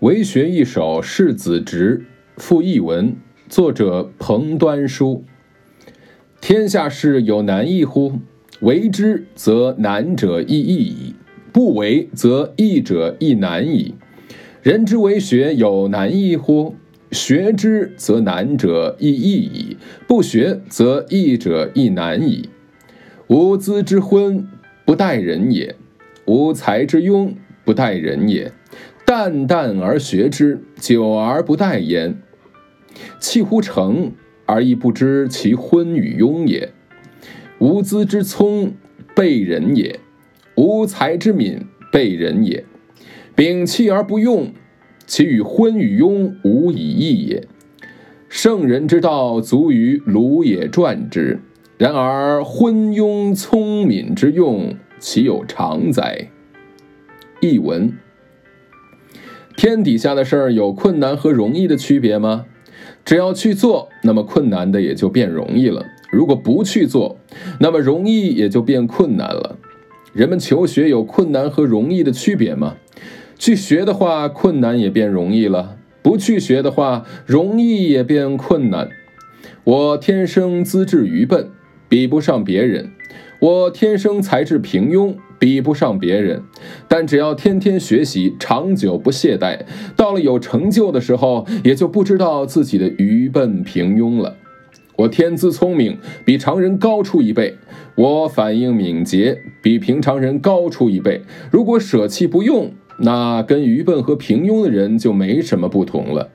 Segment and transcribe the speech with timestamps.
[0.00, 2.06] 为学一首世子直
[2.38, 3.14] 赋译文，
[3.50, 5.24] 作者彭端书。
[6.40, 8.14] 天下事有难易乎？
[8.60, 11.14] 为之则难者亦易矣，
[11.52, 13.94] 不为则易者亦难矣。
[14.62, 16.76] 人之为学有难易乎？
[17.12, 19.76] 学之则难者亦易矣，
[20.08, 22.48] 不学则易者亦难矣。
[23.26, 24.48] 无资之昏，
[24.86, 25.74] 不待人也；
[26.24, 27.34] 无才之庸，
[27.66, 28.50] 不待人也。
[29.10, 32.22] 淡淡而学之，久而不殆焉。
[33.18, 34.12] 弃乎诚
[34.46, 36.72] 而亦不知其昏与庸也。
[37.58, 38.72] 无资之聪，
[39.16, 39.98] 备人也；
[40.54, 42.64] 无才之敏，备人也。
[43.34, 44.52] 摒弃而不用，
[45.06, 47.48] 其与昏与庸无以异也。
[48.28, 51.40] 圣人之道，足于鲁也传之。
[51.78, 56.28] 然而昏庸聪敏之用，其有常哉？
[57.40, 57.92] 译文。
[59.60, 62.46] 天底下的事儿有困难和容易的区别吗？
[63.04, 67.18] 只要去做，那么困难的也就变容易了；如果不去做，
[67.58, 69.58] 那么容易也就变困难了。
[70.14, 72.76] 人们求学有困难和容易的区别吗？
[73.38, 78.88] 去学的话，困难也变容易了；不去学的话，容易也变困难。
[79.64, 81.50] 我天生资质愚笨，
[81.86, 82.86] 比不上别人；
[83.40, 85.16] 我天生才智平庸。
[85.40, 86.44] 比不上别人，
[86.86, 89.60] 但只要天天学习，长久不懈怠，
[89.96, 94.36] 到了有成就的时候，也就不知道自己的愚笨平庸了。
[94.96, 95.96] 我天资聪明，
[96.26, 97.54] 比常人高出一倍；
[97.94, 101.22] 我反应敏捷，比平常人高出一倍。
[101.50, 106.28] 如果舍弃不用，那跟愚笨和平庸的人就没什么不同了。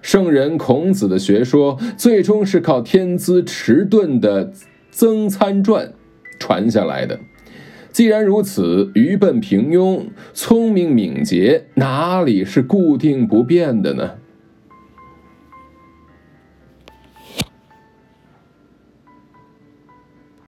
[0.00, 4.52] 圣人孔子的学说，最终是靠天资迟钝的
[4.92, 5.92] 曾参传
[6.38, 7.18] 传下来的。
[7.90, 14.12] 既然如此，愚笨平庸、聪明敏捷，哪里是固定不变的呢？